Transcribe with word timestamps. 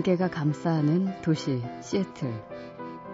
안개가 0.00 0.30
감싸는 0.30 1.20
도시 1.20 1.62
시애틀. 1.82 2.32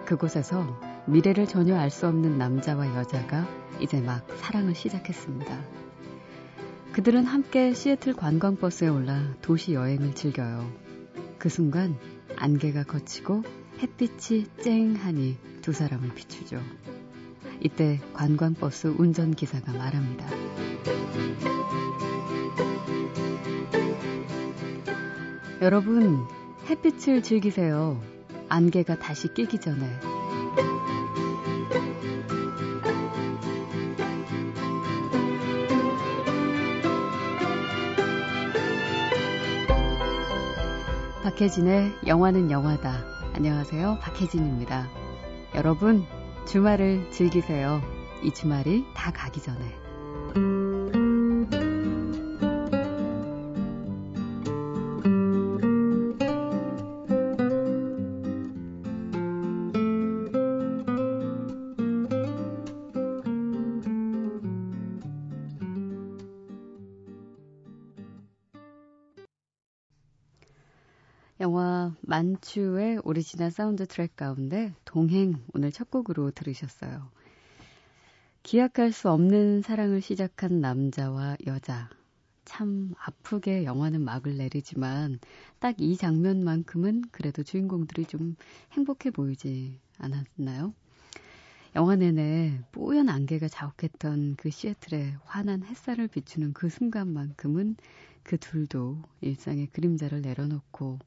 그곳에서 0.05 0.79
미래를 1.05 1.45
전혀 1.45 1.75
알 1.75 1.89
수 1.89 2.07
없는 2.07 2.37
남자와 2.37 2.95
여자가 2.95 3.45
이제 3.81 3.99
막 3.99 4.25
사랑을 4.37 4.73
시작했습니다. 4.73 5.65
그들은 6.93 7.25
함께 7.25 7.73
시애틀 7.73 8.13
관광버스에 8.13 8.87
올라 8.87 9.33
도시 9.41 9.73
여행을 9.73 10.15
즐겨요. 10.15 10.71
그 11.37 11.49
순간 11.49 11.97
안개가 12.37 12.83
걷히고 12.83 13.43
햇빛이 13.79 14.45
쨍하니 14.63 15.37
두 15.61 15.73
사람을 15.73 16.13
비추죠. 16.13 16.61
이때 17.59 17.99
관광버스 18.13 18.95
운전기사가 18.97 19.73
말합니다. 19.73 20.25
여러분, 25.61 26.25
햇빛을 26.69 27.23
즐기세요. 27.23 28.01
안개가 28.49 28.99
다시 28.99 29.33
끼기 29.33 29.57
전에. 29.57 29.87
박혜진의 41.23 41.99
영화는 42.05 42.51
영화다. 42.51 43.05
안녕하세요. 43.33 43.99
박혜진입니다. 44.01 44.89
여러분, 45.55 46.05
주말을 46.45 47.11
즐기세요. 47.11 47.81
이 48.23 48.31
주말이 48.31 48.83
다 48.93 49.11
가기 49.11 49.41
전에. 49.41 50.66
영화 71.39 71.95
만추의 72.01 73.01
오리지널 73.03 73.51
사운드 73.51 73.85
트랙 73.85 74.15
가운데 74.15 74.73
동행 74.85 75.35
오늘 75.53 75.71
첫 75.71 75.91
곡으로 75.91 76.31
들으셨어요. 76.31 77.09
기약할 78.41 78.91
수 78.91 79.11
없는 79.11 79.61
사랑을 79.61 80.01
시작한 80.01 80.61
남자와 80.61 81.37
여자. 81.45 81.89
참 82.43 82.95
아프게 82.97 83.65
영화는 83.65 84.01
막을 84.01 84.37
내리지만 84.37 85.19
딱 85.59 85.75
이 85.79 85.95
장면만큼은 85.95 87.03
그래도 87.11 87.43
주인공들이 87.43 88.05
좀 88.05 88.35
행복해 88.71 89.11
보이지 89.11 89.79
않았나요? 89.99 90.73
영화 91.75 91.95
내내 91.95 92.61
뽀얀 92.71 93.09
안개가 93.09 93.47
자욱했던 93.49 94.37
그 94.37 94.49
시애틀에 94.49 95.17
환한 95.25 95.63
햇살을 95.63 96.07
비추는 96.07 96.53
그 96.53 96.69
순간만큼은 96.69 97.75
그 98.23 98.37
둘도 98.37 99.03
일상의 99.21 99.67
그림자를 99.67 100.21
내려놓고 100.21 100.99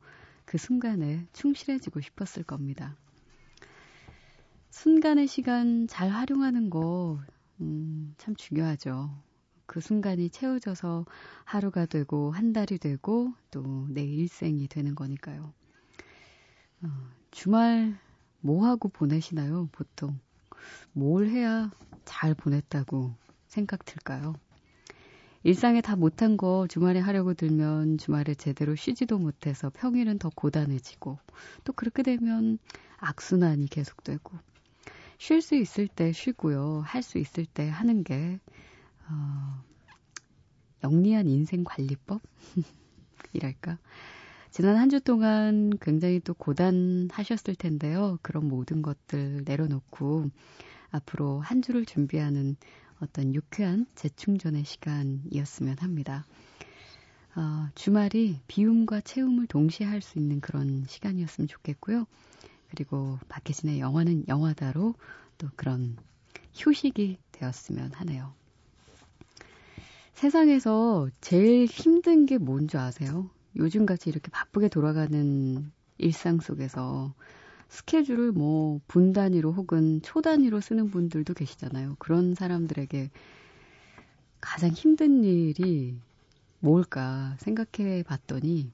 그 0.51 0.59
순간에 0.59 1.29
충실해지고 1.33 2.01
싶었을 2.01 2.43
겁니다. 2.43 2.97
순간의 4.71 5.29
시간 5.29 5.87
잘 5.87 6.09
활용하는 6.11 6.71
거, 6.71 7.21
음, 7.61 8.17
참 8.19 8.35
중요하죠. 8.35 9.17
그 9.67 9.81
순간이 9.81 10.29
채워져서 10.29 11.07
하루가 11.45 11.87
되고, 11.87 12.33
한 12.33 12.53
달이 12.53 12.79
되고, 12.79 13.33
또 13.53 13.87
내 13.91 14.03
일생이 14.03 14.67
되는 14.67 14.97
거니까요. 14.97 15.55
어, 16.83 16.89
주말 17.31 17.97
뭐 18.41 18.67
하고 18.67 18.89
보내시나요, 18.89 19.69
보통? 19.71 20.19
뭘 20.93 21.29
해야 21.29 21.71
잘 22.05 22.35
보냈다고 22.35 23.15
생각 23.47 23.85
들까요? 23.85 24.35
일상에 25.43 25.81
다 25.81 25.97
못한 25.97 26.37
거 26.37 26.67
주말에 26.69 27.01
하려고 27.01 27.33
들면 27.35 27.99
주말에 27.99 28.35
제대로 28.35 28.75
쉬지도 28.75 29.19
못해서 29.19 29.71
평일은 29.71 30.19
더 30.19 30.31
고단해지고 30.35 31.19
또 31.65 31.73
그렇게 31.73 32.03
되면 32.03 32.59
악순환이 32.99 33.69
계속되고 33.69 34.39
쉴 35.19 35.41
수 35.43 35.55
있을 35.57 35.89
때 35.89 36.13
쉬고요. 36.13 36.83
할 36.85 37.03
수 37.03 37.19
있을 37.19 37.47
때 37.47 37.69
하는 37.69 38.05
게 38.05 38.39
어, 39.09 39.63
영리한 40.85 41.27
인생 41.29 41.65
관리법? 41.65 42.21
이랄까? 43.33 43.79
지난 44.51 44.77
한 44.77 44.91
주 44.91 45.01
동안 45.01 45.71
굉장히 45.81 46.21
또 46.21 46.35
고단하셨을 46.35 47.55
텐데요. 47.55 48.19
그런 48.23 48.49
모든 48.49 48.83
것들 48.83 49.43
내려놓고 49.47 50.31
앞으로 50.91 51.41
한 51.41 51.63
주를 51.63 51.87
준비하는 51.87 52.57
어떤 53.01 53.35
유쾌한 53.35 53.87
재충전의 53.95 54.65
시간이었으면 54.65 55.79
합니다. 55.81 56.27
어, 57.37 57.69
주말이 57.75 58.41
비움과 58.49 59.01
채움을 59.03 59.47
동시에 59.47 59.87
할 59.87 60.01
수 60.03 60.19
있는 60.19 60.41
그런 60.41 60.85
시간이었으면 60.89 61.49
좋겠고요. 61.49 62.07
그리고 62.71 63.19
박혜진의 63.29 63.81
영화는 63.81 64.29
영화다로 64.29 64.95
또 65.39 65.49
그런 65.57 65.97
휴식이 66.55 67.19
되었으면 67.33 67.93
하네요. 67.95 68.35
세상에서 70.15 71.09
제일 71.21 71.67
힘든 71.67 72.27
게 72.27 72.39
뭔지 72.39 72.77
아세요? 72.77 73.31
요즘같이 73.57 74.11
이렇게 74.11 74.31
바쁘게 74.31 74.69
돌아가는 74.69 75.71
일상 75.99 76.41
속에서 76.41 77.15
스케줄을 77.71 78.33
뭐 78.33 78.81
분 78.89 79.13
단위로 79.13 79.53
혹은 79.53 80.03
초 80.03 80.21
단위로 80.21 80.61
쓰는 80.61 80.91
분들도 80.91 81.35
계시잖아요. 81.35 81.97
그런 81.99 82.35
사람들에게 82.35 83.11
가장 84.41 84.71
힘든 84.71 85.23
일이 85.25 85.99
뭘까 86.59 87.37
생각해 87.39 88.03
봤더니 88.03 88.73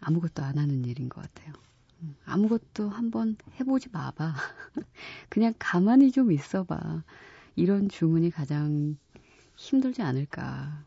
아무것도 0.00 0.42
안 0.42 0.58
하는 0.58 0.84
일인 0.84 1.08
것 1.08 1.22
같아요. 1.22 1.54
음, 2.02 2.16
아무것도 2.24 2.88
한번 2.88 3.36
해보지 3.60 3.88
마봐. 3.92 4.34
그냥 5.28 5.54
가만히 5.58 6.10
좀 6.10 6.32
있어봐. 6.32 7.04
이런 7.56 7.88
주문이 7.88 8.30
가장 8.30 8.96
힘들지 9.56 10.02
않을까. 10.02 10.84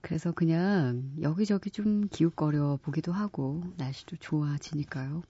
그래서 0.00 0.32
그냥 0.32 1.12
여기저기 1.22 1.70
좀 1.70 2.08
기웃거려 2.08 2.78
보기도 2.82 3.12
하고 3.12 3.62
날씨도 3.76 4.16
좋아지니까요. 4.16 5.22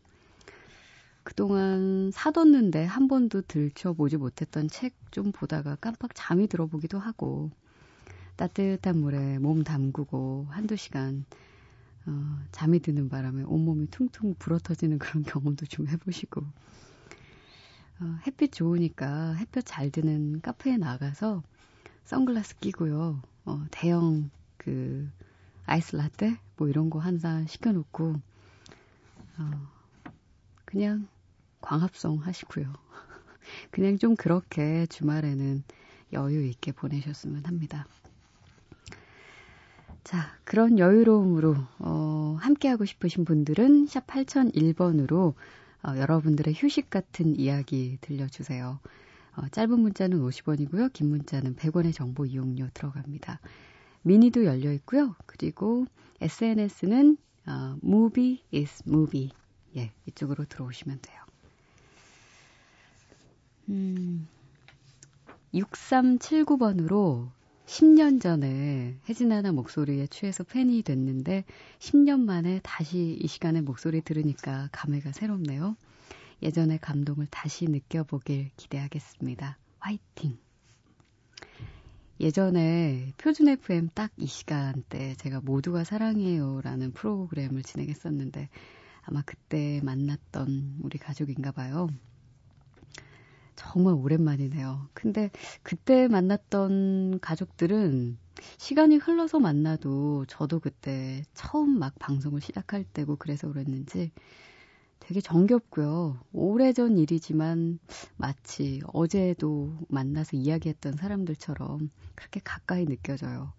그동안 1.24 2.10
사뒀는데 2.12 2.84
한 2.84 3.08
번도 3.08 3.42
들춰보지 3.42 4.16
못했던 4.18 4.68
책 4.68 4.94
좀 5.10 5.30
보다가 5.32 5.76
깜빡 5.76 6.10
잠이 6.14 6.48
들어보기도 6.48 6.98
하고 6.98 7.50
따뜻한 8.36 8.98
물에 8.98 9.38
몸 9.38 9.64
담그고 9.64 10.48
한두 10.50 10.76
시간 10.76 11.24
어, 12.06 12.38
잠이 12.52 12.80
드는 12.80 13.08
바람에 13.08 13.44
온몸이 13.44 13.88
퉁퉁 13.90 14.34
불어터지는 14.38 14.98
그런 14.98 15.22
경험도 15.24 15.66
좀 15.66 15.88
해보시고 15.88 16.42
어, 18.00 18.18
햇빛 18.27 18.53
좋으니까 18.53 19.34
햇볕 19.34 19.62
잘 19.65 19.91
드는 19.91 20.41
카페에 20.42 20.77
나가서 20.78 21.42
선글라스 22.04 22.59
끼고요. 22.59 23.22
어, 23.47 23.65
대형 23.70 24.30
그 24.59 25.09
아이스 25.66 25.97
라떼 25.97 26.38
뭐 26.56 26.68
이런 26.68 26.91
거 26.91 26.98
한 27.00 27.18
잔 27.18 27.47
시켜놓고 27.47 28.20
어, 29.38 29.50
그냥 30.65 31.09
광합성 31.65 32.19
하시고요. 32.19 32.66
그냥 33.71 33.99
좀 33.99 34.16
그렇게 34.16 34.87
주말에는 34.87 35.65
여유 36.13 36.45
있게 36.45 36.72
보내셨으면 36.72 37.45
합니다. 37.47 37.87
자, 40.05 40.37
그런 40.45 40.78
여유로움으로 40.78 41.57
어, 41.78 42.37
함께하고 42.39 42.84
싶으신 42.84 43.25
분들은 43.25 43.87
샵 43.87 44.07
8001번으로 44.07 45.34
어, 45.83 45.97
여러분들의 45.97 46.55
휴식 46.55 46.91
같은 46.91 47.39
이야기 47.39 47.97
들려주세요. 48.03 48.78
어, 49.37 49.49
짧은 49.51 49.81
문자는 49.81 50.21
50원이고요. 50.21 50.93
긴 50.93 51.09
문자는 51.09 51.57
100원의 51.57 51.95
정보 51.95 52.27
이용료 52.27 52.69
들어갑니다. 52.75 53.41
미니도 54.03 54.45
열려 54.45 54.71
있고요. 54.75 55.15
그리고 55.25 55.87
SNS는 56.21 57.16
어, 57.47 57.77
movie 57.83 58.43
is 58.53 58.83
movie. 58.87 59.31
예, 59.77 59.93
이쪽으로 60.07 60.45
들어오시면 60.45 60.99
돼요. 61.01 61.23
음, 63.69 64.28
6379번으로 65.55 67.31
10년 67.66 68.21
전에 68.21 68.99
혜진아나 69.09 69.53
목소리에 69.53 70.07
취해서 70.09 70.45
팬이 70.45 70.83
됐는데 70.83 71.45
10년 71.78 72.21
만에 72.21 72.61
다시 72.63 73.16
이 73.21 73.27
시간에 73.27 73.61
목소리 73.63 74.03
들으니까 74.03 74.69
감회가 74.72 75.13
새롭네요. 75.13 75.77
예전의 76.43 76.78
감동을 76.81 77.27
다시 77.31 77.65
느껴보길 77.66 78.51
기대하겠습니다. 78.57 79.59
화이팅! 79.78 80.39
예전에 82.21 83.13
표준 83.19 83.49
FM 83.49 83.89
딱 83.95 84.13
이 84.19 84.27
시간대 84.27 85.15
제가 85.16 85.41
모두가 85.41 85.84
사랑해요 85.84 86.61
라는 86.63 86.93
프로그램을 86.93 87.63
진행했었는데 87.63 88.49
아마 89.03 89.22
그때 89.22 89.81
만났던 89.83 90.78
우리 90.83 90.99
가족인가 90.99 91.51
봐요. 91.53 91.89
정말 93.56 93.95
오랜만이네요. 93.95 94.89
근데 94.95 95.30
그때 95.62 96.09
만났던 96.09 97.21
가족들은 97.21 98.18
시간이 98.59 98.97
흘러서 98.97 99.39
만나도 99.41 100.27
저도 100.27 100.60
그때 100.60 101.22
처음 101.34 101.78
막 101.78 101.95
방송을 101.98 102.41
시작할 102.41 102.84
때고 102.84 103.16
그래서 103.16 103.48
그랬는지 103.48 104.10
되게 105.01 105.21
정겹고요. 105.21 106.18
오래전 106.33 106.97
일이지만 106.98 107.78
마치 108.16 108.80
어제도 108.92 109.77
만나서 109.89 110.36
이야기했던 110.36 110.97
사람들처럼 110.97 111.91
그렇게 112.15 112.41
가까이 112.42 112.86
느껴져요. 112.86 113.53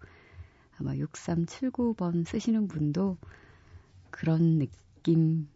아마 0.78 0.94
6379번 0.94 2.26
쓰시는 2.26 2.68
분도 2.68 3.16
그런 4.10 4.58
느낌 4.58 5.48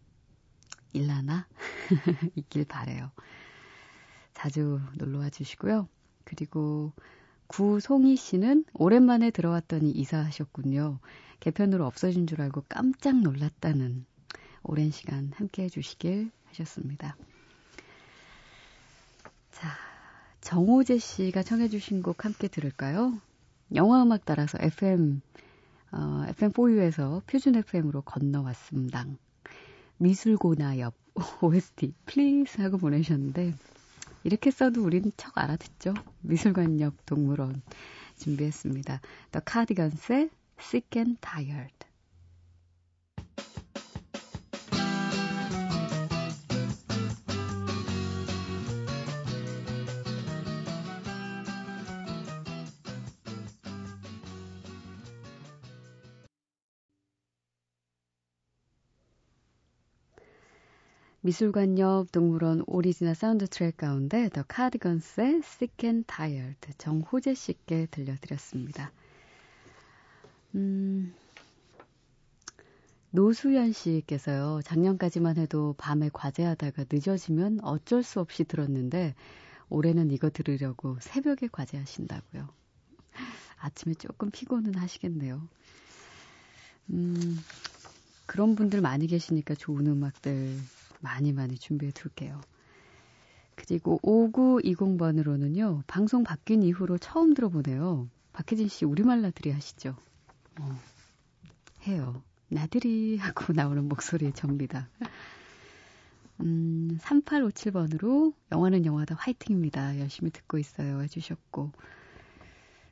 일라나 0.92 1.46
있길 2.36 2.64
바래요. 2.66 3.10
자주 4.40 4.80
놀러와 4.94 5.28
주시고요. 5.28 5.86
그리고 6.24 6.94
구송희 7.48 8.16
씨는 8.16 8.64
오랜만에 8.72 9.30
들어왔더니 9.30 9.90
이사하셨군요. 9.90 10.98
개편으로 11.40 11.84
없어진 11.84 12.26
줄 12.26 12.40
알고 12.40 12.64
깜짝 12.66 13.20
놀랐다는 13.20 14.06
오랜 14.62 14.90
시간 14.92 15.30
함께 15.34 15.64
해주시길 15.64 16.30
하셨습니다. 16.46 17.18
자, 19.50 19.68
정호재 20.40 20.96
씨가 20.96 21.42
청해주신 21.42 22.02
곡 22.02 22.24
함께 22.24 22.48
들을까요? 22.48 23.20
영화 23.74 24.02
음악 24.02 24.24
따라서 24.24 24.56
FM, 24.58 25.20
어, 25.92 26.24
FM4U에서 26.28 27.26
표준 27.26 27.56
FM으로 27.56 28.00
건너왔습니다. 28.00 29.04
미술고나 29.98 30.78
옆 30.78 30.94
OST, 31.42 31.92
please 32.06 32.58
하고 32.62 32.78
보내셨는데, 32.78 33.52
이렇게 34.24 34.50
써도 34.50 34.84
우린 34.84 35.12
척 35.16 35.36
알아듣죠. 35.38 35.94
미술관 36.20 36.80
옆 36.80 37.06
동물원 37.06 37.62
준비했습니다. 38.18 39.00
The 39.32 39.42
Cardigans의 39.46 40.30
Sick 40.58 41.00
and 41.00 41.18
Tired. 41.20 41.89
미술관 61.30 61.78
옆 61.78 62.10
동물원 62.10 62.64
오리지널 62.66 63.14
사운드 63.14 63.46
트랙 63.46 63.76
가운데 63.76 64.28
더 64.30 64.42
카디건스의 64.48 65.36
Sick 65.44 65.88
and 65.88 66.04
Tired 66.08 66.58
정호재 66.76 67.34
씨께 67.34 67.86
들려드렸습니다. 67.92 68.90
음, 70.56 71.14
노수연 73.12 73.70
씨께서요, 73.70 74.62
작년까지만 74.64 75.36
해도 75.36 75.76
밤에 75.78 76.10
과제하다가 76.12 76.86
늦어지면 76.90 77.60
어쩔 77.62 78.02
수 78.02 78.18
없이 78.18 78.42
들었는데, 78.42 79.14
올해는 79.68 80.10
이거 80.10 80.30
들으려고 80.30 80.96
새벽에 81.00 81.46
과제하신다고요. 81.46 82.48
아침에 83.60 83.94
조금 83.94 84.32
피곤은 84.32 84.74
하시겠네요. 84.74 85.40
음, 86.90 87.38
그런 88.26 88.56
분들 88.56 88.80
많이 88.80 89.06
계시니까 89.06 89.54
좋은 89.54 89.86
음악들 89.86 90.58
많이 91.00 91.32
많이 91.32 91.58
준비해 91.58 91.92
둘게요. 91.92 92.40
그리고 93.56 94.00
5920번으로는요, 94.02 95.82
방송 95.86 96.24
바뀐 96.24 96.62
이후로 96.62 96.98
처음 96.98 97.34
들어보네요. 97.34 98.08
박혜진 98.32 98.68
씨, 98.68 98.84
우리말 98.84 99.20
나들이 99.20 99.50
하시죠? 99.50 99.96
어, 100.60 100.80
해요. 101.86 102.22
나들이 102.48 103.16
하고 103.18 103.52
나오는 103.54 103.88
목소리의 103.88 104.32
접니다. 104.32 104.88
음, 106.40 106.98
3857번으로 107.00 108.32
영화는 108.50 108.86
영화다 108.86 109.14
화이팅입니다. 109.16 110.00
열심히 110.00 110.30
듣고 110.30 110.58
있어요. 110.58 111.02
해주셨고. 111.02 111.70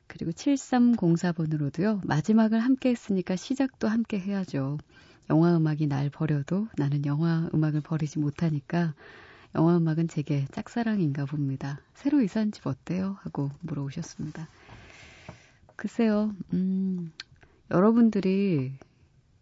그리고 0.07 0.31
7304번으로도요, 0.31 2.05
마지막을 2.05 2.59
함께 2.59 2.89
했으니까 2.89 3.35
시작도 3.35 3.87
함께 3.87 4.19
해야죠. 4.19 4.77
영화 5.29 5.55
음악이 5.55 5.87
날 5.87 6.09
버려도 6.09 6.67
나는 6.77 7.05
영화 7.05 7.49
음악을 7.53 7.81
버리지 7.81 8.19
못하니까 8.19 8.93
영화 9.55 9.77
음악은 9.77 10.07
제게 10.07 10.45
짝사랑인가 10.51 11.25
봅니다. 11.25 11.79
새로 11.93 12.21
이사한 12.21 12.51
집 12.51 12.67
어때요? 12.67 13.17
하고 13.21 13.51
물어보셨습니다. 13.61 14.47
글쎄요, 15.75 16.33
음, 16.53 17.11
여러분들이 17.71 18.73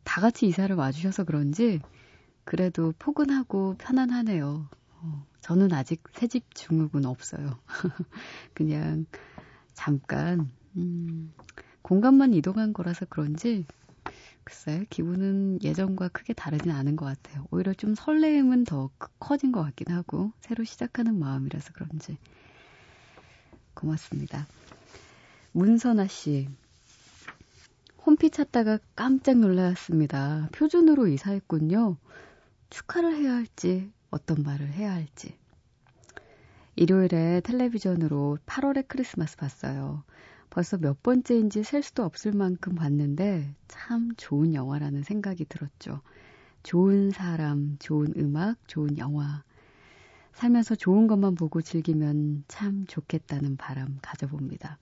다 0.03 0.21
같이 0.21 0.45
이사를 0.47 0.75
와주셔서 0.75 1.23
그런지 1.23 1.81
그래도 2.43 2.93
포근하고 2.99 3.75
편안하네요. 3.77 4.69
어, 5.01 5.25
저는 5.41 5.73
아직 5.73 6.03
새집 6.13 6.53
증후군 6.53 7.05
없어요. 7.05 7.57
그냥 8.53 9.05
잠깐, 9.73 10.49
음, 10.75 11.33
공간만 11.81 12.33
이동한 12.33 12.73
거라서 12.73 13.05
그런지 13.09 13.65
글쎄, 14.47 14.85
기분은 14.89 15.59
예전과 15.61 16.07
크게 16.07 16.31
다르진 16.31 16.71
않은 16.71 16.95
것 16.95 17.03
같아요. 17.03 17.45
오히려 17.51 17.73
좀 17.73 17.95
설레임은 17.95 18.63
더 18.63 18.89
커진 19.19 19.51
것 19.51 19.61
같긴 19.61 19.93
하고, 19.93 20.31
새로 20.39 20.63
시작하는 20.63 21.19
마음이라서 21.19 21.73
그런지. 21.73 22.17
고맙습니다. 23.73 24.47
문선아 25.51 26.07
씨. 26.07 26.47
홈피 28.05 28.29
찾다가 28.29 28.79
깜짝 28.95 29.37
놀랐습니다. 29.37 30.47
표준으로 30.53 31.07
이사했군요. 31.07 31.97
축하를 32.69 33.17
해야 33.17 33.33
할지, 33.33 33.91
어떤 34.11 34.43
말을 34.43 34.71
해야 34.71 34.93
할지. 34.93 35.37
일요일에 36.77 37.41
텔레비전으로 37.41 38.37
8월의 38.45 38.85
크리스마스 38.87 39.35
봤어요. 39.35 40.05
벌써 40.57 40.75
몇 40.75 41.03
번째인지 41.03 41.61
셀 41.61 41.83
수도 41.83 42.03
없을 42.03 42.31
만큼 42.31 42.73
봤는데 42.73 43.53
참 43.67 44.09
좋은 44.17 44.55
영화라는 44.55 45.03
생각이 45.03 45.45
들었죠. 45.45 46.01
좋은 46.63 47.11
사람, 47.11 47.75
좋은 47.77 48.11
음악, 48.17 48.57
좋은 48.67 48.97
영화. 48.97 49.43
살면서 50.33 50.73
좋은 50.73 51.05
것만 51.05 51.35
보고 51.35 51.61
즐기면 51.61 52.45
참 52.47 52.87
좋겠다는 52.87 53.57
바람 53.57 53.99
가져봅니다. 54.01 54.79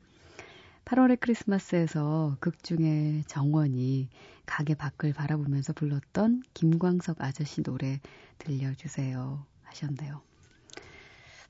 8월의 0.86 1.20
크리스마스에서 1.20 2.38
극 2.40 2.64
중에 2.64 3.24
정원이 3.28 4.08
가게 4.46 4.76
밖을 4.76 5.12
바라보면서 5.12 5.74
불렀던 5.74 6.44
김광석 6.54 7.20
아저씨 7.20 7.64
노래 7.64 8.00
들려주세요 8.38 9.46
하셨네요. 9.64 10.22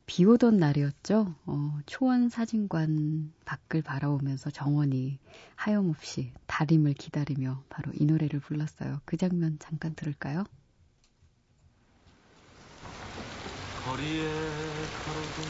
비 0.05 0.23
오던 0.23 0.57
날이었죠. 0.57 1.35
어, 1.45 1.79
초원 1.87 2.29
사진관 2.29 3.33
밖을 3.43 3.81
바라보면서 3.81 4.51
정원이 4.51 5.17
하염없이 5.55 6.31
다림을 6.45 6.93
기다리며 6.93 7.63
바로 7.69 7.91
이 7.95 8.05
노래를 8.05 8.39
불렀어요. 8.39 9.01
그 9.05 9.17
장면 9.17 9.57
잠깐 9.59 9.95
들을까요? 9.95 10.43
거리에 13.83 14.27
가로등 15.05 15.43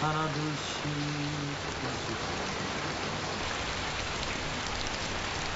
하나 0.00 0.30
둘씩 0.32 0.84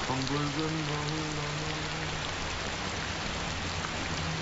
덩붉은 0.07 0.85
거울 0.87 1.58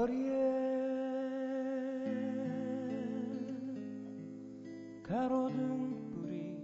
거리에 0.00 0.30
가로등 5.02 6.10
불이 6.10 6.56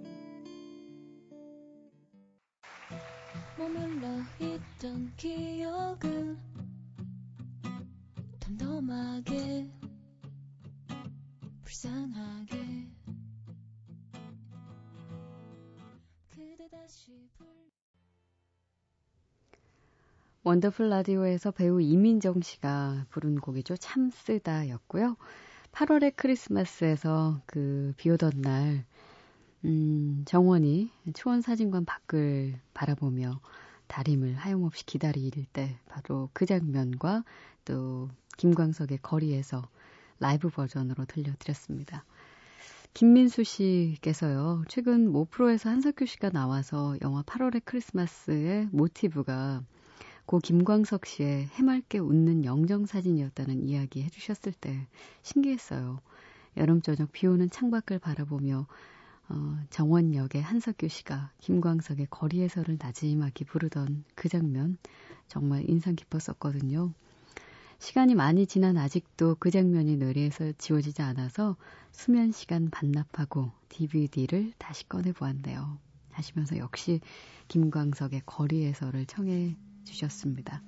머물러 3.59 4.09
있던 4.41 5.15
기억은 5.17 6.39
덤덤하게 8.41 9.69
불쌍하 11.63 12.26
원더풀 20.47 20.91
라디오에서 20.91 21.51
배우 21.51 21.81
이민정 21.81 22.41
씨가 22.41 23.07
부른 23.11 23.41
곡이죠. 23.41 23.77
참 23.79 24.11
쓰다였고요. 24.11 25.17
8월의 25.73 26.13
크리스마스에서 26.15 27.41
그 27.47 27.93
비 27.97 28.11
오던 28.11 28.43
날, 28.43 28.85
음, 29.65 30.23
정원이 30.25 30.93
초원 31.15 31.41
사진관 31.41 31.85
밖을 31.85 32.61
바라보며 32.75 33.41
다림을 33.89 34.37
하염없이 34.37 34.87
기다릴 34.87 35.33
때 35.53 35.81
바로 35.89 36.31
그 36.33 36.47
장면과 36.47 37.25
또 37.65 38.09
김광석의 38.37 38.99
거리에서 39.03 39.69
라이브 40.21 40.49
버전으로 40.49 41.07
들려드렸습니다. 41.07 42.05
김민수 42.95 43.43
씨께서요, 43.43 44.63
최근 44.69 45.11
모프로에서 45.11 45.71
한석규 45.71 46.07
씨가 46.07 46.31
나와서 46.31 46.97
영화 47.03 47.23
8월의 47.23 47.63
크리스마스의 47.65 48.69
모티브가 48.71 49.65
고 50.27 50.41
김광석 50.41 51.07
씨의 51.07 51.47
해맑게 51.47 51.99
웃는 51.99 52.45
영정사진이었다는 52.45 53.63
이야기 53.63 54.03
해주셨을 54.03 54.53
때 54.53 54.89
신기했어요. 55.23 56.01
여름 56.57 56.83
저녁 56.83 57.13
비 57.13 57.29
오는 57.29 57.49
창밖을 57.49 58.01
바라보며 58.01 58.67
어, 59.29 59.59
정원역의 59.71 60.43
한석규 60.43 60.89
씨가 60.89 61.31
김광석의 61.39 62.09
거리에서를 62.11 62.77
나지막이 62.81 63.45
부르던 63.45 64.05
그 64.15 64.29
장면 64.29 64.79
정말 65.29 65.69
인상 65.69 65.95
깊었었거든요. 65.95 66.93
시간이 67.79 68.15
많이 68.15 68.47
지난 68.47 68.79
아직도 68.79 69.37
그 69.39 69.51
장면이 69.51 69.97
뇌리에서 69.97 70.53
지워지지 70.59 71.03
않아서 71.03 71.57
수면 71.93 72.33
시간 72.33 72.71
반납하고 72.71 73.53
DVD를 73.69 74.55
다시 74.59 74.89
꺼내 74.89 75.13
보았네요. 75.13 75.79
하시면서 76.11 76.57
역시 76.59 77.01
김광석의 77.49 78.23
거리에서를 78.25 79.07
청해 79.07 79.57
주셨습니다. 79.87 80.61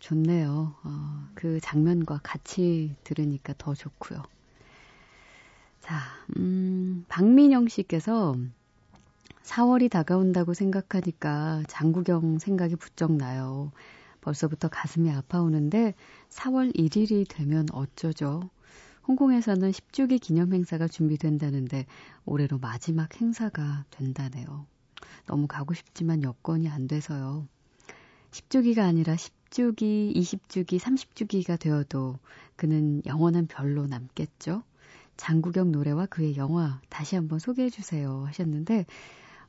좋네요. 0.00 0.74
어, 0.82 1.28
그 1.34 1.60
장면과 1.60 2.20
같이 2.22 2.96
들으니까 3.04 3.54
더 3.58 3.74
좋고요. 3.74 4.22
자, 5.80 6.00
음, 6.36 7.04
박민영 7.08 7.68
씨께서 7.68 8.36
4월이 9.42 9.90
다가온다고 9.90 10.52
생각하니까 10.54 11.62
장구경 11.68 12.38
생각이 12.38 12.76
부쩍 12.76 13.12
나요. 13.12 13.72
벌써부터 14.20 14.68
가슴이 14.68 15.10
아파오는데 15.10 15.94
4월 16.28 16.74
1일이 16.76 17.26
되면 17.28 17.66
어쩌죠? 17.72 18.50
홍콩에서는 19.06 19.70
10주기 19.70 20.20
기념 20.20 20.52
행사가 20.52 20.86
준비된다는데 20.86 21.86
올해로 22.26 22.58
마지막 22.58 23.18
행사가 23.18 23.86
된다네요. 23.90 24.66
너무 25.26 25.46
가고 25.46 25.72
싶지만 25.72 26.22
여건이 26.22 26.68
안 26.68 26.86
돼서요. 26.88 27.46
10주기가 28.38 28.80
아니라 28.80 29.14
10주기, 29.14 30.14
20주기, 30.14 30.78
30주기가 30.78 31.58
되어도 31.58 32.18
그는 32.56 33.02
영원한 33.06 33.46
별로 33.46 33.86
남겠죠? 33.86 34.62
장구경 35.16 35.72
노래와 35.72 36.06
그의 36.06 36.36
영화 36.36 36.80
다시 36.88 37.16
한번 37.16 37.40
소개해 37.40 37.70
주세요 37.70 38.24
하셨는데, 38.26 38.86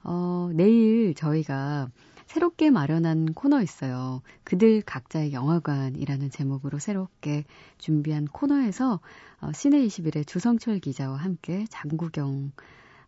어, 0.04 0.50
내일 0.54 1.14
저희가 1.14 1.90
새롭게 2.26 2.70
마련한 2.70 3.34
코너 3.34 3.62
있어요. 3.62 4.22
그들 4.44 4.82
각자의 4.82 5.34
영화관이라는 5.34 6.30
제목으로 6.30 6.80
새롭게 6.80 7.44
준비한 7.78 8.26
코너에서 8.26 9.00
어, 9.42 9.52
시내 9.54 9.86
21의 9.86 10.26
주성철 10.26 10.80
기자와 10.80 11.18
함께 11.18 11.66
장구경 11.70 12.52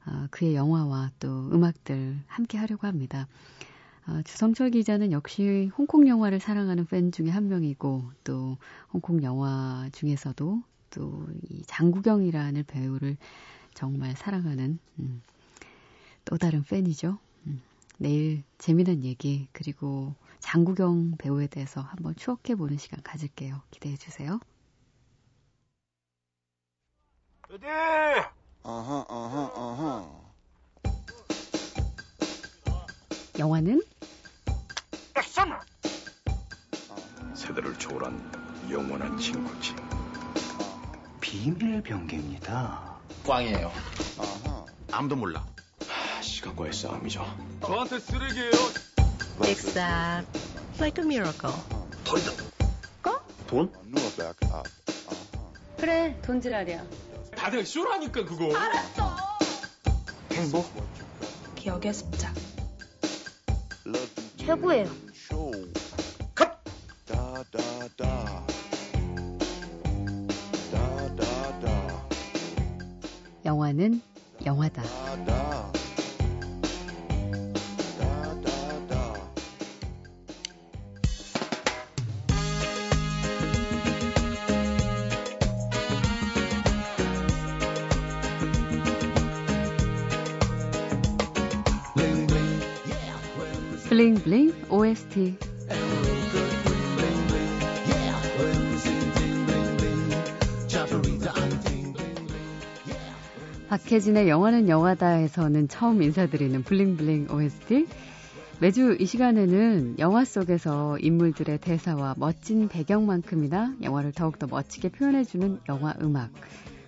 어, 0.06 0.28
그의 0.32 0.56
영화와 0.56 1.12
또 1.20 1.50
음악들 1.52 2.20
함께 2.28 2.58
하려고 2.58 2.88
합니다. 2.88 3.28
어, 4.08 4.22
주성철 4.24 4.72
기자는 4.72 5.12
역시 5.12 5.70
홍콩 5.78 6.08
영화를 6.08 6.40
사랑하는 6.40 6.86
팬 6.86 7.12
중에 7.12 7.30
한 7.30 7.48
명이고 7.48 8.12
또 8.24 8.58
홍콩 8.94 9.22
영화 9.24 9.90
중에서도 9.94 10.64
또 10.92 11.26
이 11.50 11.62
장구경이라는 11.68 12.64
배우를 12.68 13.16
정말 13.76 14.16
사랑하는 14.16 14.80
음, 15.00 15.22
또 16.26 16.38
다른 16.38 16.64
팬이죠. 16.64 17.18
음, 17.48 17.62
내일 17.98 18.44
재미난 18.58 19.04
얘기 19.04 19.48
그리고 19.52 20.16
장구경 20.40 21.16
배우에 21.18 21.48
대해서 21.48 21.82
한번 21.82 22.16
추억해 22.16 22.56
보는 22.56 22.78
시간 22.78 23.02
가질게요. 23.04 23.62
기대해 23.72 23.96
주세요. 23.98 24.40
어디? 27.50 27.66
어허, 28.64 29.06
어허, 29.08 29.52
어허. 29.56 30.21
영화는 33.40 33.82
액션! 35.18 35.58
세대를 37.34 37.78
초월한 37.78 38.68
영원한 38.70 39.18
친구지. 39.18 39.74
비밀 41.20 41.82
병기입니다. 41.82 43.00
꽝이에요. 43.26 43.72
아무도 44.92 45.16
몰라. 45.16 45.46
하, 45.88 46.22
시간과의 46.22 46.74
싸움이죠. 46.74 47.26
저한테 47.62 48.00
쓰레기예요. 48.00 48.52
Except 49.46 50.40
like 50.80 51.04
a 51.04 51.08
miracle. 51.08 51.56
돈이다. 52.04 52.32
Knew 53.52 53.68
about 54.14 54.38
uh, 54.46 54.64
uh-huh. 54.64 55.52
그래 55.78 56.18
돈지랄이야. 56.22 56.86
다들 57.36 57.66
쇼라니까 57.66 58.24
그거. 58.24 58.50
행복? 60.32 60.72
기억의 61.56 61.94
습작. 61.94 62.34
최고예요. 64.52 64.86
컷! 66.36 66.50
영화는 73.46 74.02
영화다. 74.46 74.84
OST 95.12 95.38
박혜진의 103.68 104.30
영화는 104.30 104.70
영화다에서는 104.70 105.68
처음 105.68 106.02
인사드리는 106.02 106.64
블링블링 106.64 107.28
OST. 107.30 107.88
매주 108.60 108.96
이 109.00 109.06
시간에는 109.06 110.00
영화 110.00 110.24
속에서 110.24 110.98
인물들의 111.00 111.58
대사와 111.60 112.16
멋진 112.18 112.68
배경만큼이나 112.68 113.76
영화를 113.82 114.12
더욱더 114.12 114.48
멋지게 114.48 114.90
표현해주는 114.90 115.60
영화 115.70 115.94
음악. 116.02 116.32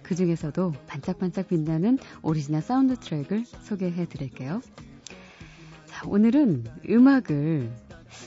그 0.01 0.15
중에서도 0.15 0.73
반짝반짝 0.87 1.47
빛나는 1.47 1.99
오리지널 2.21 2.61
사운드 2.61 2.95
트랙을 2.97 3.45
소개해 3.45 4.05
드릴게요. 4.07 4.61
자, 5.85 6.07
오늘은 6.07 6.65
음악을 6.89 7.71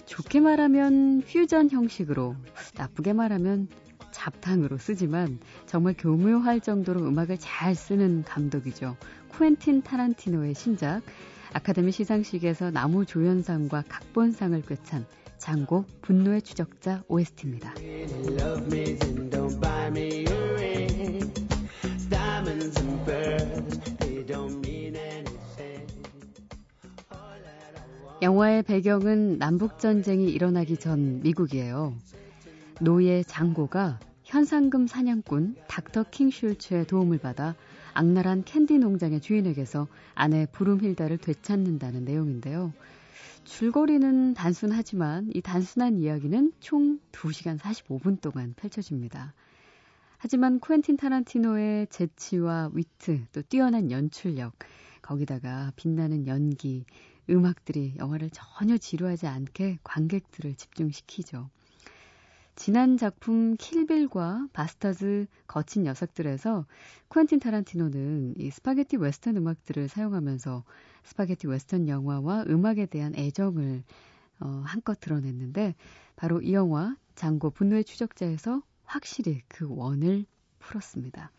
좋게 0.07 0.40
말하면 0.40 1.23
퓨전 1.23 1.71
형식으로, 1.71 2.37
나쁘게 2.75 3.12
말하면 3.12 3.69
잡탕으로 4.11 4.78
쓰지만 4.78 5.38
정말 5.66 5.95
교묘할 5.99 6.61
정도로 6.61 7.07
음악을 7.07 7.37
잘 7.38 7.75
쓰는 7.75 8.25
감독이죠. 8.25 8.97
쿠엔틴 9.28 9.83
타란티노의 9.83 10.55
신작 10.55 11.02
아카데미 11.52 11.93
시상식에서 11.93 12.71
나무 12.71 13.05
조연상과 13.05 13.85
각본상을 13.88 14.61
꿰찬 14.62 15.07
장고 15.38 15.85
분노의 16.02 16.43
추적자 16.43 17.05
OST입니다. 17.09 17.75
영화의 28.26 28.64
배경은 28.64 29.38
남북전쟁이 29.38 30.33
일어나기 30.33 30.76
전 30.76 31.21
미국이에요. 31.21 31.95
노예 32.80 33.23
장고가 33.23 34.00
현상금 34.25 34.88
사냥꾼 34.88 35.54
닥터 35.68 36.02
킹슐츠의 36.11 36.88
도움을 36.88 37.18
받아 37.18 37.54
악랄한 37.95 38.42
캔디 38.42 38.78
농장의 38.80 39.21
주인에게서 39.21 39.87
아내 40.16 40.45
브룸힐다를 40.50 41.18
되찾는다는 41.18 42.04
내용인데요. 42.04 42.73
줄거리는 43.45 44.35
단순하지만 44.35 45.30
이 45.33 45.40
단순한 45.40 45.99
이야기는 45.99 46.50
총 46.59 46.99
2시간 47.12 47.61
45분 47.61 48.21
동안 48.21 48.54
펼쳐집니다. 48.56 49.35
하지만 50.18 50.59
쿠엔틴 50.59 50.97
타란티노의 50.97 51.87
재치와 51.90 52.71
위트, 52.73 53.21
또 53.30 53.42
뛰어난 53.42 53.92
연출력, 53.92 54.52
거기다가 55.00 55.73
빛나는 55.76 56.26
연기, 56.26 56.85
음악들이 57.28 57.95
영화를 57.99 58.30
전혀 58.30 58.76
지루하지 58.78 59.26
않게 59.26 59.78
관객들을 59.83 60.54
집중시키죠. 60.54 61.50
지난 62.56 62.97
작품 62.97 63.56
킬빌과 63.56 64.49
바스터즈 64.54 65.26
거친 65.47 65.83
녀석들에서 65.83 66.64
쿠엔틴 67.09 67.38
타란티노는 67.38 68.35
이 68.38 68.50
스파게티 68.50 68.97
웨스턴 68.97 69.37
음악들을 69.37 69.88
사용하면서 69.88 70.64
스파게티 71.04 71.49
웨스턴 71.49 71.87
영화와 71.87 72.45
음악에 72.49 72.87
대한 72.87 73.14
애정을 73.14 73.85
어, 74.40 74.62
한껏 74.64 74.99
드러냈는데 74.99 75.75
바로 76.16 76.40
이 76.40 76.54
영화 76.54 76.97
장고 77.14 77.50
분노의 77.50 77.85
추적자에서 77.85 78.62
확실히 78.85 79.42
그 79.49 79.66
원을 79.68 80.25
풀었습니다. 80.59 81.30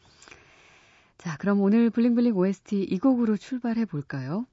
자, 1.18 1.38
그럼 1.38 1.62
오늘 1.62 1.90
블링블링 1.90 2.38
OST 2.38 2.84
이 2.84 3.00
곡으로 3.00 3.38
출발해 3.38 3.86
볼까요? 3.86 4.46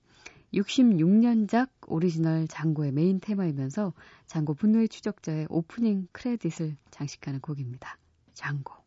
66년작 0.54 1.68
오리지널 1.88 2.46
장고의 2.46 2.92
메인 2.92 3.20
테마이면서 3.20 3.92
장고 4.26 4.54
분노의 4.54 4.88
추적자의 4.88 5.49
오프닝 5.50 6.08
크레딧을 6.12 6.76
장식하는 6.90 7.40
곡입니다. 7.40 7.99
장고. 8.32 8.84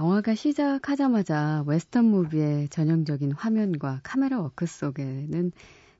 영화가 0.00 0.34
시작하자마자 0.34 1.62
웨스턴 1.66 2.06
무비의 2.06 2.70
전형적인 2.70 3.32
화면과 3.32 4.00
카메라 4.02 4.40
워크 4.40 4.64
속에는 4.64 5.52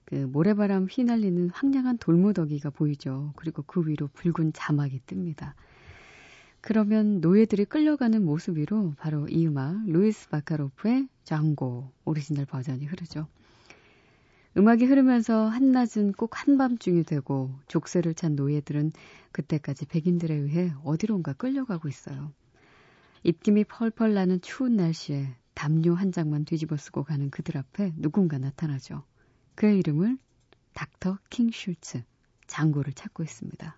그 0.06 0.14
모래바람 0.14 0.86
휘날리는 0.90 1.50
황량한 1.50 1.98
돌무더기가 1.98 2.70
보이죠. 2.70 3.34
그리고 3.36 3.60
그 3.60 3.86
위로 3.86 4.08
붉은 4.14 4.54
자막이 4.54 5.00
뜹니다. 5.06 5.52
그러면 6.62 7.20
노예들이 7.20 7.66
끌려가는 7.66 8.24
모습 8.24 8.56
위로 8.56 8.94
바로 8.96 9.28
이 9.28 9.46
음악 9.46 9.84
루이스 9.86 10.30
바카로프의 10.30 11.06
장고 11.24 11.92
오리지널 12.06 12.46
버전이 12.46 12.86
흐르죠. 12.86 13.26
음악이 14.56 14.86
흐르면서 14.86 15.46
한낮은 15.46 16.12
꼭 16.12 16.40
한밤중이 16.40 17.04
되고 17.04 17.50
족쇄를 17.68 18.14
찬 18.14 18.34
노예들은 18.34 18.92
그때까지 19.30 19.84
백인들에 19.84 20.34
의해 20.34 20.72
어디론가 20.84 21.34
끌려가고 21.34 21.86
있어요. 21.86 22.32
입김이 23.22 23.64
펄펄 23.64 24.14
나는 24.14 24.40
추운 24.40 24.76
날씨에 24.76 25.36
담요 25.54 25.94
한 25.94 26.10
장만 26.10 26.46
뒤집어 26.46 26.76
쓰고 26.76 27.04
가는 27.04 27.30
그들 27.30 27.58
앞에 27.58 27.92
누군가 27.96 28.38
나타나죠. 28.38 29.04
그의 29.54 29.78
이름을 29.78 30.16
닥터 30.72 31.18
킹 31.28 31.50
슐츠, 31.50 32.02
장고를 32.46 32.94
찾고 32.94 33.22
있습니다. 33.22 33.76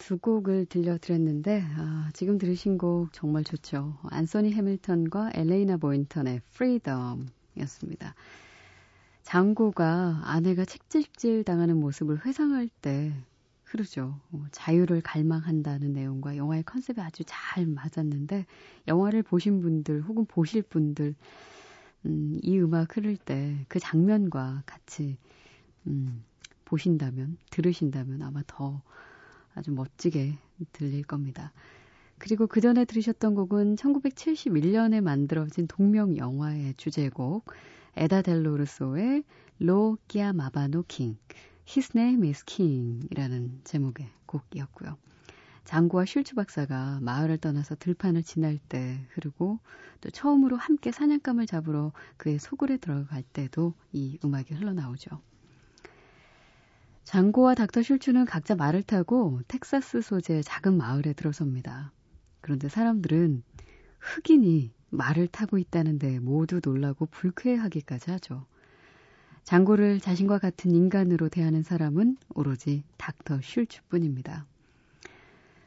두 0.00 0.16
곡을 0.18 0.64
들려드렸는데 0.66 1.62
아, 1.76 2.10
지금 2.14 2.38
들으신 2.38 2.78
곡 2.78 3.12
정말 3.12 3.44
좋죠. 3.44 3.98
안소니 4.10 4.52
해밀턴과 4.54 5.32
엘레이나 5.34 5.76
보인턴의 5.76 6.40
Freedom이었습니다. 6.54 8.14
장고가 9.22 10.22
아내가 10.24 10.64
책질질 10.64 11.44
당하는 11.44 11.78
모습을 11.78 12.24
회상할 12.24 12.70
때 12.80 13.12
흐르죠. 13.64 14.18
어, 14.32 14.44
자유를 14.52 15.02
갈망한다는 15.02 15.92
내용과 15.92 16.36
영화의 16.38 16.62
컨셉이 16.64 17.00
아주 17.02 17.22
잘 17.26 17.66
맞았는데 17.66 18.46
영화를 18.88 19.22
보신 19.22 19.60
분들 19.60 20.02
혹은 20.02 20.24
보실 20.24 20.62
분들 20.62 21.14
음, 22.06 22.38
이 22.42 22.58
음악 22.58 22.96
흐를 22.96 23.16
때 23.18 23.66
그 23.68 23.78
장면과 23.78 24.62
같이 24.64 25.18
음, 25.86 26.24
보신다면 26.64 27.36
들으신다면 27.50 28.22
아마 28.22 28.42
더 28.46 28.82
아주 29.54 29.72
멋지게 29.72 30.38
들릴 30.72 31.02
겁니다. 31.04 31.52
그리고 32.18 32.46
그 32.46 32.60
전에 32.60 32.84
들으셨던 32.84 33.34
곡은 33.34 33.76
1971년에 33.76 35.00
만들어진 35.00 35.66
동명 35.66 36.16
영화의 36.16 36.74
주제곡 36.76 37.50
에다 37.96 38.22
델로르소의 38.22 39.24
로 39.58 39.98
끼아 40.06 40.32
마바노 40.32 40.84
킹 40.86 41.16
His 41.68 41.96
Name 41.96 42.28
is 42.28 42.44
King이라는 42.44 43.60
제목의 43.64 44.08
곡이었고요. 44.26 44.96
장구와 45.64 46.04
슐츠 46.04 46.34
박사가 46.34 46.98
마을을 47.00 47.38
떠나서 47.38 47.76
들판을 47.76 48.22
지날 48.22 48.58
때 48.68 49.06
흐르고 49.10 49.60
또 50.00 50.10
처음으로 50.10 50.56
함께 50.56 50.90
사냥감을 50.90 51.46
잡으러 51.46 51.92
그의 52.16 52.38
소굴에 52.38 52.78
들어갈 52.78 53.22
때도 53.22 53.74
이 53.92 54.18
음악이 54.24 54.54
흘러나오죠. 54.54 55.20
장고와 57.04 57.54
닥터 57.54 57.82
슐츠는 57.82 58.24
각자 58.24 58.54
말을 58.54 58.82
타고 58.82 59.40
텍사스 59.48 60.02
소재의 60.02 60.44
작은 60.44 60.76
마을에 60.76 61.12
들어섭니다. 61.12 61.92
그런데 62.40 62.68
사람들은 62.68 63.42
흑인이 63.98 64.72
말을 64.90 65.28
타고 65.28 65.58
있다는데 65.58 66.20
모두 66.20 66.60
놀라고 66.62 67.06
불쾌하기까지 67.06 68.10
하죠. 68.12 68.46
장고를 69.44 70.00
자신과 70.00 70.38
같은 70.38 70.74
인간으로 70.74 71.28
대하는 71.28 71.62
사람은 71.62 72.16
오로지 72.34 72.84
닥터 72.98 73.40
슐츠뿐입니다. 73.42 74.46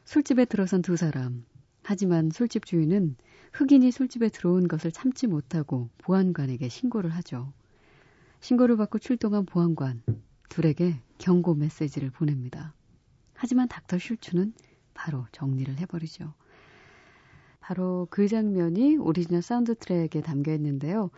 술집에 0.04 0.44
들어선 0.44 0.82
두 0.82 0.96
사람. 0.96 1.44
하지만 1.82 2.30
술집 2.30 2.64
주인은 2.64 3.16
흑인이 3.52 3.90
술집에 3.90 4.30
들어온 4.30 4.68
것을 4.68 4.90
참지 4.90 5.26
못하고 5.26 5.90
보안관에게 5.98 6.68
신고를 6.68 7.10
하죠. 7.10 7.52
신고를 8.40 8.76
받고 8.76 8.98
출동한 8.98 9.44
보안관. 9.44 10.02
둘에게 10.54 11.00
경고 11.18 11.52
메시지를 11.54 12.10
보냅니다. 12.10 12.74
하지만 13.34 13.66
닥터 13.66 13.98
슐츠는 13.98 14.54
바로 14.94 15.26
정리를 15.32 15.76
해버리죠. 15.78 16.32
바로 17.58 18.06
그 18.08 18.28
장면이 18.28 18.98
오리지널 18.98 19.42
사운드 19.42 19.74
트랙에 19.74 20.20
담겨 20.22 20.52
있는데요. 20.52 21.10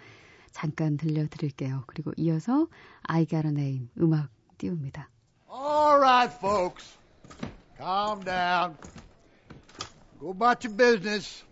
잠깐 0.53 0.97
들려드릴게요. 0.97 1.85
그리고 1.87 2.13
이어서 2.17 2.69
I 3.03 3.27
Got 3.27 3.47
a 3.47 3.53
Name 3.53 3.89
음악 4.01 4.31
띄웁니다. 4.57 5.11
All 5.51 5.99
right, 6.01 6.35
folks. 6.39 6.97
Calm 7.77 8.25
down. 8.25 8.75
Go 10.19 10.31
about 10.31 10.67
your 10.67 10.75
business. 10.75 11.45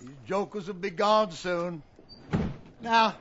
These 0.00 0.18
jokers 0.26 0.68
will 0.68 0.78
be 0.78 0.90
gone 0.90 1.30
soon. 1.30 1.82
Now, 2.82 3.14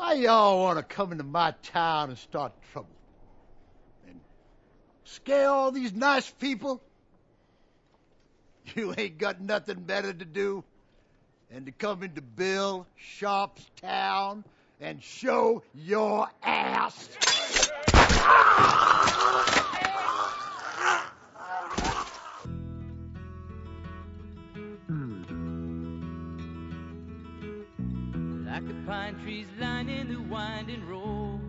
why 0.00 0.14
y'all 0.14 0.62
want 0.62 0.78
to 0.78 0.82
come 0.82 1.12
into 1.12 1.24
my 1.24 1.52
town 1.62 2.08
and 2.08 2.18
start 2.18 2.54
trouble? 2.72 2.88
And 4.08 4.18
scare 5.04 5.50
all 5.50 5.70
these 5.70 5.92
nice 5.92 6.30
people? 6.30 6.82
You 8.76 8.94
ain't 8.96 9.18
got 9.18 9.40
nothing 9.40 9.80
better 9.80 10.12
to 10.12 10.24
do 10.24 10.62
than 11.50 11.64
to 11.64 11.72
come 11.72 12.04
into 12.04 12.22
Bill 12.22 12.86
Sharp's 12.96 13.68
town 13.80 14.44
and 14.80 15.02
show 15.02 15.64
your 15.74 16.28
ass. 16.40 17.08
pine 28.90 29.14
trees 29.22 29.46
winding 30.30 30.86
road. 30.86 31.40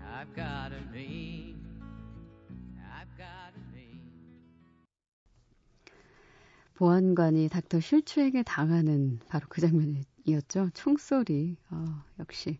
I've 0.00 0.34
got 0.34 0.72
a 0.72 0.80
name. 0.90 1.60
I've 2.80 3.14
got 3.18 3.52
a 3.54 3.76
name. 3.76 4.00
보안관이 6.74 7.48
닥터 7.48 7.80
실추에게 7.80 8.42
당하는 8.42 9.20
바로 9.28 9.46
그 9.48 9.60
장면이었죠. 9.60 10.70
총소리. 10.74 11.56
어, 11.70 11.84
역시. 12.18 12.58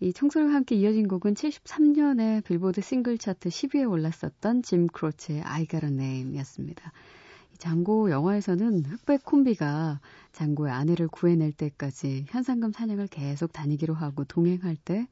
이 0.00 0.12
총소리와 0.12 0.52
함께 0.52 0.76
이어진 0.76 1.08
곡은 1.08 1.34
73년에 1.34 2.44
빌보드 2.44 2.82
싱글 2.82 3.18
차트 3.18 3.48
10위에 3.48 3.90
올랐었던 3.90 4.62
짐 4.62 4.86
크로치의 4.86 5.42
I 5.42 5.66
Got 5.66 5.86
a 5.86 5.92
Name이었습니다. 5.92 6.92
장고 7.58 8.10
영화에서는 8.10 8.84
흑백 8.84 9.24
콤비가 9.24 10.00
장고의 10.32 10.72
아내를 10.72 11.08
구해낼 11.08 11.52
때까지 11.52 12.26
현상금 12.28 12.72
사냥을 12.72 13.08
계속 13.08 13.52
다니기로 13.52 13.94
하고 13.94 14.24
동행할 14.24 14.76
때 14.76 15.08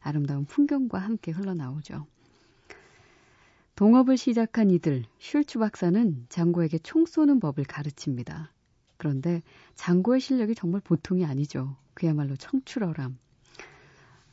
아름다운 0.00 0.46
풍경과 0.46 0.98
함께 0.98 1.30
흘러나오죠. 1.30 2.06
동업을 3.76 4.16
시작한 4.16 4.70
이들, 4.70 5.04
슐츠 5.18 5.58
박사는 5.58 6.26
장고에게 6.28 6.78
총 6.78 7.06
쏘는 7.06 7.40
법을 7.40 7.64
가르칩니다. 7.64 8.52
그런데 8.96 9.42
장고의 9.74 10.20
실력이 10.20 10.54
정말 10.54 10.80
보통이 10.82 11.24
아니죠. 11.24 11.76
그야말로 11.94 12.36
청출어람. 12.36 13.18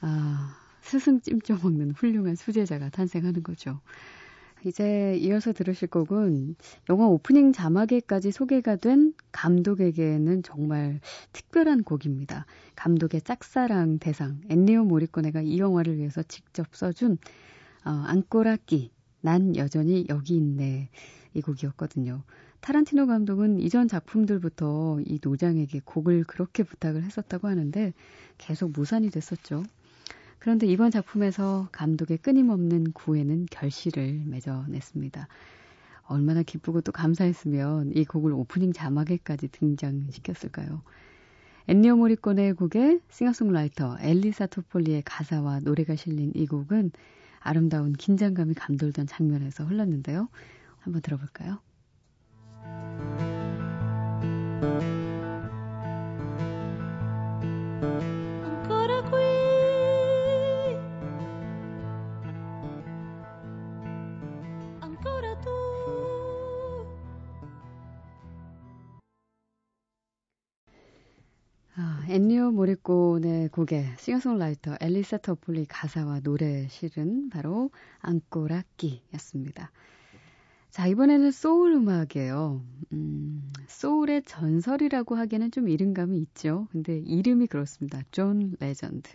아, 0.01 0.57
스승 0.81 1.21
찜쪄 1.21 1.57
먹는 1.61 1.91
훌륭한 1.91 2.35
수제자가 2.35 2.89
탄생하는 2.89 3.43
거죠. 3.43 3.81
이제 4.67 5.17
이어서 5.21 5.53
들으실 5.53 5.87
곡은 5.87 6.55
영화 6.89 7.07
오프닝 7.07 7.53
자막에까지 7.53 8.31
소개가 8.31 8.75
된 8.75 9.13
감독에게는 9.31 10.43
정말 10.43 10.99
특별한 11.31 11.83
곡입니다. 11.83 12.45
감독의 12.75 13.21
짝사랑 13.21 13.99
대상 13.99 14.41
엔리오 14.49 14.83
모리코네가 14.83 15.41
이 15.41 15.57
영화를 15.57 15.97
위해서 15.97 16.21
직접 16.23 16.67
써준 16.75 17.17
어, 17.85 17.89
안꼬라끼 17.89 18.91
난 19.21 19.55
여전히 19.55 20.05
여기 20.09 20.35
있네 20.35 20.89
이 21.33 21.41
곡이었거든요. 21.41 22.23
타란티노 22.59 23.07
감독은 23.07 23.59
이전 23.59 23.87
작품들부터 23.87 24.99
이 25.05 25.19
노장에게 25.23 25.81
곡을 25.85 26.25
그렇게 26.25 26.63
부탁을 26.63 27.03
했었다고 27.03 27.47
하는데 27.47 27.93
계속 28.37 28.71
무산이 28.71 29.09
됐었죠. 29.09 29.63
그런데 30.39 30.67
이번 30.67 30.91
작품에서 30.91 31.67
감독의 31.71 32.19
끊임없는 32.19 32.93
구애는 32.93 33.47
결실을 33.49 34.21
맺어냈습니다. 34.25 35.27
얼마나 36.07 36.41
기쁘고 36.43 36.81
또 36.81 36.91
감사했으면 36.91 37.91
이 37.95 38.05
곡을 38.05 38.31
오프닝 38.31 38.71
자막에까지 38.73 39.49
등장시켰을까요? 39.49 40.81
엔니오 41.67 41.97
모리코네의 41.97 42.53
곡에 42.53 42.99
싱어송라이터 43.09 43.97
엘리사 43.99 44.45
토폴리의 44.47 45.01
가사와 45.03 45.59
노래가 45.59 45.97
실린 45.97 46.31
이 46.33 46.47
곡은 46.47 46.91
아름다운 47.39 47.93
긴장감이 47.93 48.53
감돌던 48.53 49.07
장면에서 49.07 49.65
흘렀는데요. 49.65 50.29
한번 50.79 51.01
들어볼까요? 51.01 51.59
모리코네 73.47 73.49
곡에 73.49 73.85
싱어송라이터 73.97 74.77
엘리사 74.79 75.17
토폴리 75.17 75.65
가사와 75.65 76.21
노래 76.21 76.67
실은 76.69 77.29
바로 77.29 77.71
Ancora 77.99 78.44
Qui였습니다. 78.44 79.71
자, 80.69 80.87
이번에는 80.87 81.31
소울 81.31 81.73
음악이에요. 81.73 82.61
음, 82.93 83.51
소울의 83.67 84.23
전설이라고 84.23 85.15
하기에는 85.15 85.51
좀 85.51 85.69
이른감이 85.69 86.17
있죠. 86.19 86.67
근데 86.71 86.97
이름이 86.99 87.47
그렇습니다. 87.47 88.01
존 88.11 88.55
레전드. 88.59 89.09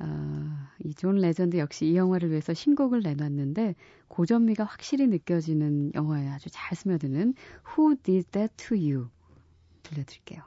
아, 0.00 0.70
이 0.84 0.92
존 0.92 1.16
레전드 1.16 1.56
역시 1.56 1.86
이 1.86 1.96
영화를 1.96 2.30
위해서 2.30 2.54
신곡을 2.54 3.00
내놨는데 3.00 3.74
고전미가 4.08 4.64
확실히 4.64 5.06
느껴지는 5.08 5.92
영화에 5.94 6.28
아주 6.28 6.48
잘 6.50 6.76
스며드는 6.76 7.34
Who 7.66 7.96
Did 7.96 8.30
That 8.30 8.54
To 8.56 8.76
You 8.76 9.08
들려드릴게요. 9.82 10.42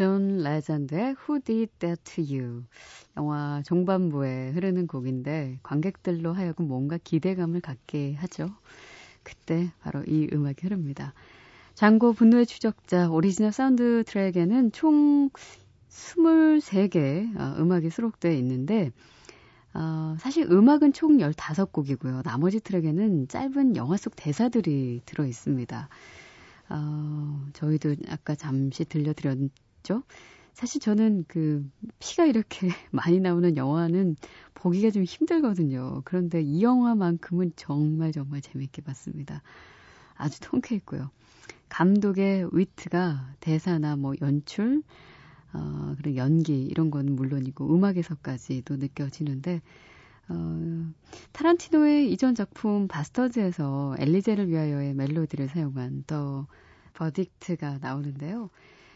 존 0.00 0.38
레전드의 0.38 1.14
Who 1.28 1.40
Did 1.40 1.72
That 1.78 2.02
To 2.04 2.24
You 2.24 2.64
영화 3.18 3.62
종반부에 3.66 4.52
흐르는 4.52 4.86
곡인데 4.86 5.58
관객들로 5.62 6.32
하여금 6.32 6.68
뭔가 6.68 6.96
기대감을 6.96 7.60
갖게 7.60 8.14
하죠. 8.14 8.48
그때 9.22 9.70
바로 9.80 10.02
이 10.04 10.26
음악이 10.32 10.62
흐릅니다. 10.62 11.12
장고 11.74 12.14
분노의 12.14 12.46
추적자 12.46 13.10
오리지널 13.10 13.52
사운드 13.52 14.02
트랙에는 14.06 14.72
총 14.72 15.28
23개 15.90 17.38
어, 17.38 17.56
음악이 17.58 17.90
수록되어 17.90 18.32
있는데 18.32 18.92
어, 19.74 20.16
사실 20.18 20.50
음악은 20.50 20.94
총 20.94 21.18
15곡이고요. 21.18 22.22
나머지 22.24 22.58
트랙에는 22.60 23.28
짧은 23.28 23.76
영화 23.76 23.98
속 23.98 24.16
대사들이 24.16 25.02
들어 25.04 25.26
있습니다. 25.26 25.90
어, 26.70 27.46
저희도 27.52 27.96
아까 28.08 28.34
잠시 28.34 28.86
들려드렸죠. 28.86 30.02
사실 30.52 30.80
저는 30.80 31.24
그 31.28 31.68
피가 32.00 32.26
이렇게 32.26 32.68
많이 32.90 33.20
나오는 33.20 33.56
영화는 33.56 34.16
보기가 34.54 34.90
좀 34.90 35.04
힘들거든요. 35.04 36.02
그런데 36.04 36.42
이 36.42 36.62
영화만큼은 36.62 37.52
정말 37.56 38.12
정말 38.12 38.40
재밌게 38.40 38.82
봤습니다. 38.82 39.42
아주 40.16 40.40
통쾌했고요. 40.40 41.10
감독의 41.68 42.48
위트가 42.52 43.34
대사나 43.40 43.96
뭐 43.96 44.12
연출, 44.20 44.82
어, 45.52 45.94
그리고 45.96 46.16
연기 46.16 46.64
이런 46.64 46.90
건 46.90 47.14
물론이고 47.14 47.74
음악에서까지도 47.74 48.76
느껴지는데 48.76 49.62
어, 50.28 50.92
타란티노의 51.32 52.12
이전 52.12 52.34
작품 52.34 52.86
바스터즈에서 52.86 53.96
엘리제를 53.98 54.48
위하여의 54.48 54.94
멜로디를 54.94 55.48
사용한 55.48 56.04
더 56.06 56.46
버딕트가 56.94 57.80
나오는데요. 57.80 58.50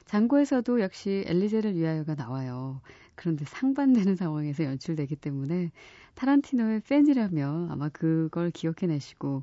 장고에서도 0.07 0.81
역시 0.81 1.25
엘리제를 1.27 1.75
위하여가 1.75 2.15
나와요. 2.15 2.81
그런데 3.15 3.45
상반되는 3.45 4.17
상황에서 4.17 4.65
연출되기 4.65 5.17
때문에 5.17 5.71
타란티노의 6.15 6.81
팬이라면 6.81 7.71
아마 7.71 7.89
그걸 7.89 8.51
기억해내시고 8.51 9.43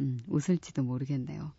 음, 0.00 0.18
웃을지도 0.28 0.82
모르겠네요. 0.82 1.52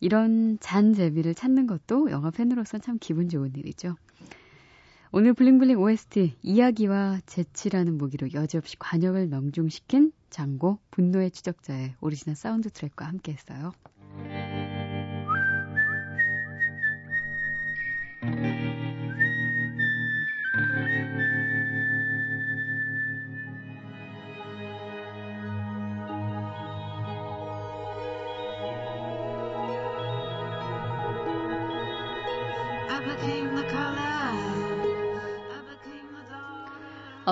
이런 0.00 0.58
잔 0.60 0.94
재미를 0.94 1.34
찾는 1.34 1.66
것도 1.66 2.10
영화 2.10 2.30
팬으로서는 2.30 2.82
참 2.82 2.98
기분 3.00 3.28
좋은 3.28 3.52
일이죠. 3.54 3.96
오늘 5.12 5.34
블링블링 5.34 5.78
OST 5.78 6.36
이야기와 6.42 7.20
재치라는 7.26 7.98
무기로 7.98 8.32
여지없이 8.32 8.76
과녁을 8.78 9.26
명중시킨 9.26 10.12
장고 10.30 10.78
분노의 10.92 11.32
추적자의 11.32 11.94
오리지널 12.00 12.36
사운드 12.36 12.70
트랙과 12.70 13.06
함께 13.06 13.32
했어요. 13.32 13.72
Thank 18.22 18.44
you. 18.44 18.59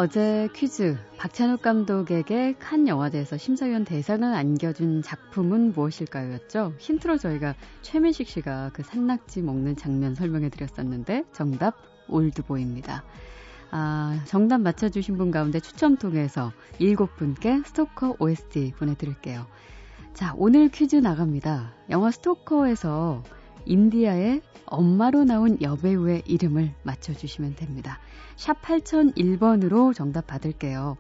어제 0.00 0.48
퀴즈 0.54 0.96
박찬욱 1.16 1.60
감독에게 1.60 2.54
칸 2.60 2.86
영화제에서 2.86 3.36
심사위원 3.36 3.84
대상을 3.84 4.32
안겨준 4.32 5.02
작품은 5.02 5.72
무엇일까요? 5.72 6.34
였죠. 6.34 6.72
힌트로 6.78 7.18
저희가 7.18 7.56
최민식 7.82 8.28
씨가 8.28 8.70
그 8.72 8.84
산낙지 8.84 9.42
먹는 9.42 9.74
장면 9.74 10.14
설명해 10.14 10.50
드렸었는데 10.50 11.24
정답 11.32 11.74
올드보입니다. 12.06 13.02
아, 13.72 14.22
정답 14.26 14.60
맞춰주신 14.60 15.18
분 15.18 15.32
가운데 15.32 15.58
추첨 15.58 15.96
통해서 15.96 16.52
7분께 16.78 17.66
스토커 17.66 18.14
OST 18.20 18.74
보내드릴게요. 18.78 19.46
자, 20.14 20.32
오늘 20.36 20.68
퀴즈 20.68 20.94
나갑니다. 20.94 21.72
영화 21.90 22.12
스토커에서 22.12 23.24
인디아의 23.68 24.42
엄마로 24.66 25.24
나온 25.24 25.58
여배우의 25.60 26.22
이름을 26.26 26.74
맞춰주시면 26.82 27.56
됩니다. 27.56 27.98
샵 28.36 28.60
8001번으로 28.62 29.94
정답 29.94 30.26
받을게요. 30.26 30.96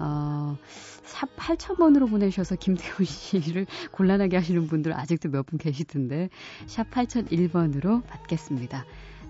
어, 0.00 0.56
샵 1.04 1.34
8000번으로 1.36 2.08
보내셔서 2.08 2.56
김태훈 2.56 3.04
씨를 3.04 3.66
곤란하게 3.92 4.36
하시는 4.36 4.66
분들 4.66 4.92
아직도 4.92 5.30
몇 5.30 5.46
분 5.46 5.58
계시던데, 5.58 6.28
샵 6.66 6.90
8001번으로 6.90 8.06
받겠습니다. 8.06 8.84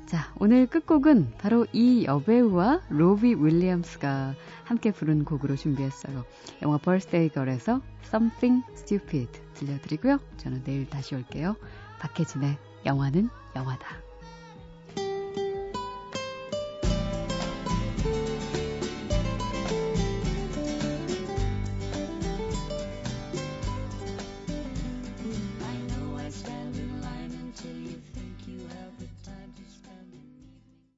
자, 0.07 0.33
오늘 0.39 0.67
끝곡은 0.67 1.35
바로 1.39 1.67
이 1.73 2.05
여배우와 2.05 2.83
로비 2.89 3.35
윌리엄스가 3.35 4.35
함께 4.65 4.91
부른 4.91 5.25
곡으로 5.25 5.55
준비했어요. 5.57 6.25
영화 6.63 6.79
Birthday 6.79 7.31
Girl에서 7.31 7.83
Something 8.05 8.65
Stupid 8.73 9.29
들려드리고요. 9.55 10.19
저는 10.39 10.65
내일 10.65 10.89
다시 10.89 11.15
올게요. 11.15 11.57
박혜진의 11.99 12.68
영화는 12.85 13.29
영화다. 13.57 14.08